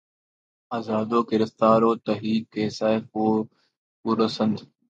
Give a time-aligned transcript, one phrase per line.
[0.71, 2.91] آزاد و گرفتار و تہی کیسہ
[3.15, 3.25] و
[4.05, 4.57] خورسند